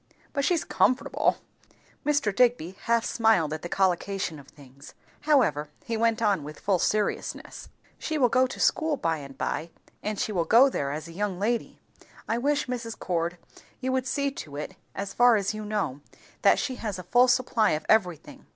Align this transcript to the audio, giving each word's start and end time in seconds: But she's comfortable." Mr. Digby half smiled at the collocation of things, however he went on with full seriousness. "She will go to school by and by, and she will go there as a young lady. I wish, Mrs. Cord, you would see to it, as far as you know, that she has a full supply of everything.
But 0.33 0.43
she's 0.43 0.63
comfortable." 0.63 1.37
Mr. 2.03 2.35
Digby 2.35 2.75
half 2.85 3.05
smiled 3.05 3.53
at 3.53 3.61
the 3.61 3.69
collocation 3.69 4.39
of 4.39 4.47
things, 4.47 4.95
however 5.29 5.69
he 5.83 5.95
went 5.95 6.23
on 6.23 6.43
with 6.43 6.59
full 6.59 6.79
seriousness. 6.79 7.69
"She 7.99 8.17
will 8.17 8.27
go 8.27 8.47
to 8.47 8.59
school 8.59 8.97
by 8.97 9.17
and 9.17 9.37
by, 9.37 9.69
and 10.01 10.19
she 10.19 10.31
will 10.31 10.45
go 10.45 10.71
there 10.71 10.91
as 10.91 11.07
a 11.07 11.11
young 11.13 11.37
lady. 11.37 11.79
I 12.27 12.39
wish, 12.39 12.65
Mrs. 12.65 12.97
Cord, 12.97 13.37
you 13.79 13.91
would 13.91 14.07
see 14.07 14.31
to 14.31 14.55
it, 14.55 14.75
as 14.95 15.13
far 15.13 15.35
as 15.35 15.53
you 15.53 15.63
know, 15.63 16.01
that 16.41 16.57
she 16.57 16.77
has 16.77 16.97
a 16.97 17.03
full 17.03 17.27
supply 17.27 17.73
of 17.73 17.85
everything. 17.87 18.47